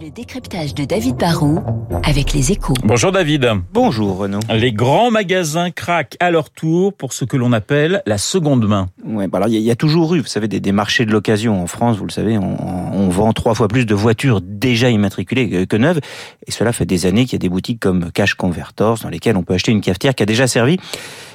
Le 0.00 0.10
décryptage 0.10 0.74
de 0.74 0.84
David 0.84 1.16
Barrault 1.16 1.62
avec 2.02 2.32
les 2.32 2.50
échos. 2.50 2.74
Bonjour 2.82 3.12
David. 3.12 3.48
Bonjour 3.72 4.16
Renaud. 4.16 4.40
Les 4.52 4.72
grands 4.72 5.10
magasins 5.10 5.70
craquent 5.70 6.16
à 6.20 6.30
leur 6.30 6.50
tour 6.50 6.92
pour 6.92 7.12
ce 7.12 7.24
que 7.24 7.36
l'on 7.36 7.52
appelle 7.52 8.02
la 8.04 8.18
seconde 8.18 8.66
main. 8.66 8.88
Ouais, 9.04 9.28
bah 9.28 9.38
alors 9.38 9.48
il 9.48 9.60
y, 9.60 9.70
a 9.70 9.76
toujours 9.76 10.14
eu, 10.14 10.20
vous 10.20 10.26
savez, 10.26 10.48
des, 10.48 10.58
des 10.58 10.72
marchés 10.72 11.06
de 11.06 11.12
l'occasion 11.12 11.62
en 11.62 11.66
France. 11.66 11.96
Vous 11.96 12.06
le 12.06 12.10
savez, 12.10 12.38
on, 12.38 12.56
on, 12.92 13.08
vend 13.08 13.32
trois 13.32 13.54
fois 13.54 13.68
plus 13.68 13.86
de 13.86 13.94
voitures 13.94 14.40
déjà 14.40 14.90
immatriculées 14.90 15.48
que, 15.48 15.64
que 15.64 15.76
neuves, 15.76 16.00
et 16.46 16.50
cela 16.50 16.72
fait 16.72 16.86
des 16.86 17.06
années 17.06 17.24
qu'il 17.24 17.34
y 17.34 17.36
a 17.36 17.38
des 17.38 17.48
boutiques 17.48 17.80
comme 17.80 18.10
Cash 18.10 18.34
Converters 18.34 18.96
dans 19.02 19.08
lesquelles 19.08 19.36
on 19.36 19.42
peut 19.42 19.54
acheter 19.54 19.70
une 19.70 19.80
cafetière 19.80 20.14
qui 20.14 20.22
a 20.22 20.26
déjà 20.26 20.46
servi. 20.46 20.78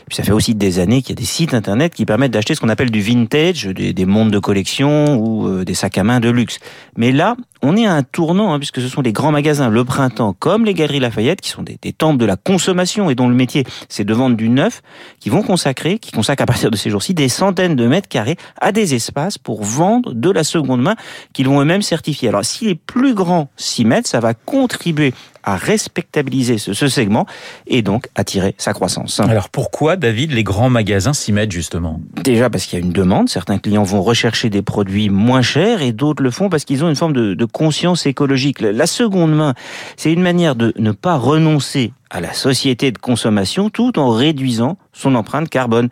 Puis 0.10 0.16
ça 0.16 0.23
fait 0.23 0.32
aussi 0.32 0.55
des 0.55 0.80
années 0.80 1.02
qu'il 1.02 1.12
y 1.12 1.20
a 1.20 1.21
des 1.21 1.26
sites 1.26 1.54
internet 1.54 1.94
qui 1.94 2.05
permettent 2.05 2.32
d'acheter 2.32 2.55
ce 2.55 2.59
qu'on 2.59 2.70
appelle 2.70 2.89
du 2.89 3.02
vintage, 3.02 3.66
des, 3.66 3.94
des 3.94 4.05
montres 4.05 4.32
de 4.32 4.39
collection 4.39 5.16
ou 5.18 5.48
euh, 5.48 5.64
des 5.64 5.76
sacs 5.76 5.98
à 6.00 6.04
main 6.04 6.20
de 6.20 6.30
luxe. 6.30 6.58
Mais 6.98 7.12
là, 7.12 7.36
on 7.62 7.78
est 7.78 7.86
à 7.86 7.94
un 7.94 8.04
tournant, 8.04 8.54
hein, 8.54 8.58
puisque 8.58 8.82
ce 8.82 8.88
sont 8.88 9.02
les 9.02 9.14
grands 9.14 9.32
magasins, 9.32 9.70
le 9.70 9.84
printemps, 9.84 10.34
comme 10.38 10.66
les 10.66 10.73
galeries 10.73 11.00
Lafayette, 11.00 11.41
qui 11.41 11.50
sont 11.50 11.62
des, 11.62 11.77
des 11.81 11.94
temples 11.94 12.17
de 12.17 12.26
la 12.26 12.38
consommation 12.38 13.09
et 13.09 13.16
dont 13.16 13.27
le 13.27 13.36
métier, 13.36 13.66
c'est 13.88 14.03
de 14.03 14.14
vendre 14.14 14.36
du 14.36 14.50
neuf, 14.50 14.81
qui 15.20 15.30
vont 15.30 15.44
consacrer, 15.44 16.00
qui 16.00 16.12
consacrent 16.12 16.44
à 16.44 16.45
partir 16.48 16.72
de 16.72 16.76
ces 16.76 16.89
jours-ci, 16.89 17.14
des 17.14 17.30
centaines 17.30 17.76
de 17.76 17.86
mètres 17.86 18.08
carrés 18.08 18.38
à 18.59 18.72
des 18.72 18.95
espaces 18.95 19.38
pour 19.38 19.64
vendre 19.64 20.14
de 20.14 20.31
la 20.31 20.44
seconde 20.44 20.81
main 20.81 20.95
qu'ils 21.34 21.48
vont 21.48 21.62
eux-mêmes 21.62 21.81
certifier. 21.81 22.30
Alors, 22.30 22.45
si 22.45 22.66
les 22.66 22.76
plus 22.76 23.14
grands 23.14 23.50
s'y 23.58 23.86
mettent, 23.86 24.08
ça 24.08 24.20
va 24.20 24.34
contribuer 24.34 25.14
à 25.43 25.55
respectabiliser 25.55 26.57
ce, 26.57 26.73
ce, 26.73 26.88
segment 26.88 27.25
et 27.67 27.81
donc 27.81 28.07
attirer 28.16 28.55
sa 28.57 28.73
croissance. 28.73 29.20
Alors 29.20 29.49
pourquoi, 29.49 29.95
David, 29.95 30.31
les 30.31 30.43
grands 30.43 30.70
magasins 30.70 31.13
s'y 31.13 31.31
mettent 31.31 31.52
justement? 31.52 32.02
Déjà 32.23 32.49
parce 32.49 32.66
qu'il 32.66 32.80
y 32.80 32.81
a 32.81 32.85
une 32.85 32.91
demande. 32.91 33.30
Certains 33.30 33.57
clients 33.57 33.83
vont 33.83 34.02
rechercher 34.02 34.49
des 34.49 34.61
produits 34.61 35.09
moins 35.09 35.41
chers 35.41 35.81
et 35.81 35.91
d'autres 35.91 36.23
le 36.23 36.31
font 36.31 36.49
parce 36.49 36.66
qu'ils 36.66 36.83
ont 36.83 36.89
une 36.89 36.95
forme 36.95 37.13
de, 37.13 37.33
de 37.33 37.45
conscience 37.45 38.05
écologique. 38.05 38.59
La 38.61 38.88
seconde 38.88 39.35
main, 39.35 39.53
c'est 39.97 40.11
une 40.11 40.21
manière 40.21 40.55
de 40.55 40.73
ne 40.77 40.91
pas 40.91 41.17
renoncer 41.17 41.94
à 42.09 42.21
la 42.21 42.33
société 42.33 42.91
de 42.91 42.97
consommation 42.97 43.69
tout 43.69 43.99
en 43.99 44.09
réduisant 44.09 44.77
son 44.93 45.15
empreinte 45.15 45.49
carbone. 45.49 45.89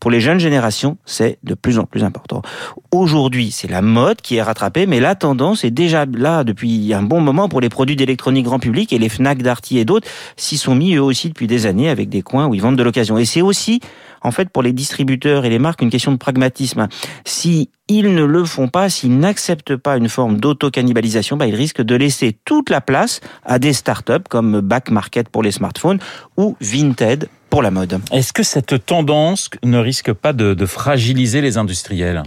Pour 0.00 0.10
les 0.10 0.20
jeunes 0.20 0.40
générations, 0.40 0.98
c'est 1.04 1.38
de 1.44 1.54
plus 1.54 1.78
en 1.78 1.84
plus 1.84 2.04
important. 2.04 2.42
Aujourd'hui, 2.90 3.50
c'est 3.50 3.70
la 3.70 3.82
mode 3.82 4.20
qui 4.20 4.36
est 4.36 4.42
rattrapée, 4.42 4.86
mais 4.86 5.00
la 5.00 5.14
tendance 5.14 5.64
est 5.64 5.70
déjà 5.70 6.06
là 6.06 6.44
depuis 6.44 6.92
un 6.92 7.02
bon 7.02 7.20
moment 7.20 7.48
pour 7.48 7.60
les 7.60 7.68
produits 7.68 7.96
d'électronique 7.96 8.44
grand 8.44 8.58
public 8.58 8.92
et 8.92 8.98
les 8.98 9.08
Fnac, 9.08 9.42
Darty 9.42 9.78
et 9.78 9.84
d'autres 9.84 10.08
s'y 10.36 10.56
sont 10.56 10.74
mis 10.74 10.94
eux 10.94 11.02
aussi 11.02 11.28
depuis 11.28 11.46
des 11.46 11.66
années 11.66 11.88
avec 11.88 12.08
des 12.08 12.22
coins 12.22 12.46
où 12.46 12.54
ils 12.54 12.62
vendent 12.62 12.78
de 12.78 12.82
l'occasion. 12.82 13.16
Et 13.18 13.24
c'est 13.24 13.42
aussi, 13.42 13.80
en 14.22 14.30
fait, 14.30 14.50
pour 14.50 14.62
les 14.62 14.72
distributeurs 14.72 15.44
et 15.44 15.50
les 15.50 15.58
marques, 15.58 15.82
une 15.82 15.90
question 15.90 16.12
de 16.12 16.16
pragmatisme. 16.16 16.88
Si 17.24 17.70
ils 17.88 18.14
ne 18.14 18.24
le 18.24 18.44
font 18.44 18.68
pas, 18.68 18.88
s'ils 18.88 19.18
n'acceptent 19.18 19.76
pas 19.76 19.96
une 19.96 20.08
forme 20.08 20.38
d'auto-cannibalisation, 20.38 21.36
bah, 21.36 21.46
ils 21.46 21.54
risquent 21.54 21.82
de 21.82 21.94
laisser 21.94 22.38
toute 22.44 22.70
la 22.70 22.80
place 22.80 23.20
à 23.44 23.58
des 23.58 23.72
startups 23.72 24.28
comme 24.28 24.60
Back 24.60 24.90
Market 24.90 25.28
pour 25.28 25.42
les 25.42 25.50
smartphones 25.50 25.98
ou 26.36 26.56
Vinted 26.60 27.28
pour 27.50 27.62
la 27.62 27.70
mode. 27.70 28.00
Est-ce 28.12 28.32
que 28.32 28.42
cette 28.42 28.86
tendance 28.86 29.50
ne 29.62 29.78
risque 29.78 30.12
pas 30.12 30.32
de, 30.32 30.54
de 30.54 30.66
fragiliser 30.66 31.40
les 31.40 31.58
industriels? 31.58 32.22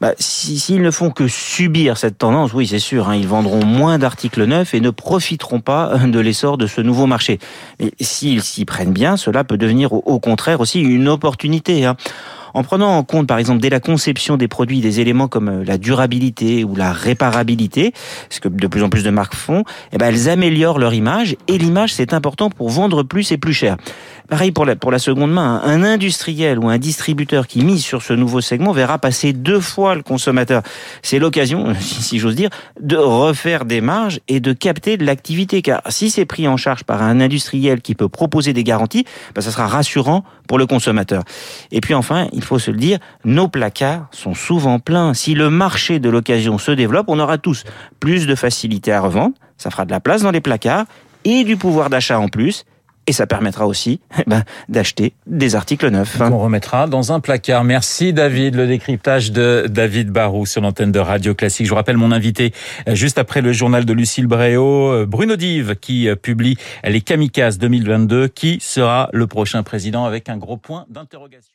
Bah, 0.00 0.12
S'ils 0.18 0.60
si, 0.60 0.78
ne 0.78 0.90
font 0.90 1.10
que 1.10 1.26
subir 1.26 1.96
cette 1.96 2.18
tendance, 2.18 2.52
oui, 2.52 2.66
c'est 2.66 2.78
sûr, 2.78 3.08
hein, 3.08 3.16
ils 3.16 3.26
vendront 3.26 3.64
moins 3.64 3.98
d'articles 3.98 4.44
neufs 4.44 4.74
et 4.74 4.80
ne 4.80 4.90
profiteront 4.90 5.60
pas 5.60 5.96
de 6.06 6.20
l'essor 6.20 6.58
de 6.58 6.66
ce 6.66 6.82
nouveau 6.82 7.06
marché. 7.06 7.38
Mais 7.80 7.92
s'ils 8.00 8.42
s'y 8.42 8.66
prennent 8.66 8.92
bien, 8.92 9.16
cela 9.16 9.42
peut 9.42 9.56
devenir 9.56 9.94
au, 9.94 10.02
au 10.04 10.20
contraire 10.20 10.60
aussi 10.60 10.80
une 10.80 11.08
opportunité. 11.08 11.86
Hein 11.86 11.96
en 12.56 12.62
prenant 12.62 12.96
en 12.96 13.04
compte, 13.04 13.26
par 13.26 13.36
exemple, 13.36 13.60
dès 13.60 13.68
la 13.68 13.80
conception 13.80 14.38
des 14.38 14.48
produits, 14.48 14.80
des 14.80 15.00
éléments 15.00 15.28
comme 15.28 15.62
la 15.62 15.76
durabilité 15.76 16.64
ou 16.64 16.74
la 16.74 16.90
réparabilité, 16.90 17.92
ce 18.30 18.40
que 18.40 18.48
de 18.48 18.66
plus 18.66 18.82
en 18.82 18.88
plus 18.88 19.04
de 19.04 19.10
marques 19.10 19.34
font, 19.34 19.62
eh 19.92 19.98
ben, 19.98 20.06
elles 20.06 20.30
améliorent 20.30 20.78
leur 20.78 20.94
image 20.94 21.36
et 21.48 21.58
l'image, 21.58 21.92
c'est 21.92 22.14
important 22.14 22.48
pour 22.48 22.70
vendre 22.70 23.02
plus 23.02 23.30
et 23.30 23.36
plus 23.36 23.52
cher. 23.52 23.76
Pareil 24.28 24.50
pour 24.50 24.64
la, 24.64 24.74
pour 24.74 24.90
la 24.90 24.98
seconde 24.98 25.32
main, 25.32 25.60
un 25.64 25.84
industriel 25.84 26.58
ou 26.58 26.68
un 26.68 26.78
distributeur 26.78 27.46
qui 27.46 27.62
mise 27.62 27.84
sur 27.84 28.02
ce 28.02 28.12
nouveau 28.12 28.40
segment 28.40 28.72
verra 28.72 28.98
passer 28.98 29.32
deux 29.32 29.60
fois 29.60 29.94
le 29.94 30.02
consommateur. 30.02 30.62
C'est 31.02 31.18
l'occasion, 31.18 31.74
si 31.80 32.18
j'ose 32.18 32.34
dire, 32.34 32.50
de 32.80 32.96
refaire 32.96 33.66
des 33.66 33.80
marges 33.80 34.20
et 34.28 34.40
de 34.40 34.52
capter 34.52 34.96
de 34.96 35.04
l'activité. 35.04 35.62
Car 35.62 35.82
si 35.90 36.10
c'est 36.10 36.24
pris 36.24 36.48
en 36.48 36.56
charge 36.56 36.84
par 36.84 37.02
un 37.02 37.20
industriel 37.20 37.82
qui 37.82 37.94
peut 37.94 38.08
proposer 38.08 38.52
des 38.52 38.64
garanties, 38.64 39.04
ben 39.34 39.42
ça 39.42 39.50
sera 39.50 39.68
rassurant 39.68 40.24
pour 40.48 40.58
le 40.58 40.66
consommateur. 40.66 41.22
Et 41.70 41.80
puis 41.80 41.94
enfin, 41.94 42.28
faut 42.46 42.58
se 42.58 42.70
le 42.70 42.78
dire, 42.78 42.98
nos 43.24 43.48
placards 43.48 44.08
sont 44.10 44.34
souvent 44.34 44.78
pleins. 44.78 45.14
Si 45.14 45.34
le 45.34 45.50
marché 45.50 45.98
de 45.98 46.08
l'occasion 46.08 46.58
se 46.58 46.70
développe, 46.72 47.06
on 47.08 47.18
aura 47.18 47.38
tous 47.38 47.64
plus 48.00 48.26
de 48.26 48.34
facilité 48.34 48.92
à 48.92 49.00
revendre, 49.00 49.34
ça 49.58 49.70
fera 49.70 49.84
de 49.84 49.90
la 49.90 50.00
place 50.00 50.22
dans 50.22 50.30
les 50.30 50.40
placards 50.40 50.86
et 51.24 51.44
du 51.44 51.56
pouvoir 51.56 51.90
d'achat 51.90 52.18
en 52.18 52.28
plus 52.28 52.64
et 53.06 53.12
ça 53.12 53.26
permettra 53.26 53.66
aussi 53.66 54.00
eh 54.18 54.22
ben, 54.26 54.44
d'acheter 54.68 55.14
des 55.26 55.54
articles 55.54 55.88
neufs. 55.88 56.20
On 56.20 56.38
remettra 56.38 56.86
dans 56.86 57.12
un 57.12 57.20
placard. 57.20 57.64
Merci 57.64 58.12
David, 58.12 58.56
le 58.56 58.66
décryptage 58.66 59.32
de 59.32 59.66
David 59.68 60.10
Barou 60.10 60.46
sur 60.46 60.60
l'antenne 60.60 60.92
de 60.92 60.98
Radio 60.98 61.34
Classique. 61.34 61.66
Je 61.66 61.70
vous 61.70 61.76
rappelle 61.76 61.96
mon 61.96 62.12
invité 62.12 62.52
euh, 62.88 62.94
juste 62.94 63.18
après 63.18 63.42
le 63.42 63.52
journal 63.52 63.84
de 63.84 63.92
Lucille 63.92 64.26
Bréau, 64.26 64.92
euh, 64.92 65.06
Bruno 65.06 65.36
Dive, 65.36 65.76
qui 65.76 66.08
euh, 66.08 66.16
publie 66.16 66.56
Les 66.84 67.00
Kamikazes 67.00 67.58
2022. 67.58 68.28
Qui 68.28 68.58
sera 68.60 69.08
le 69.12 69.26
prochain 69.26 69.62
président 69.62 70.04
avec 70.04 70.28
un 70.28 70.36
gros 70.36 70.56
point 70.56 70.84
d'interrogation 70.90 71.52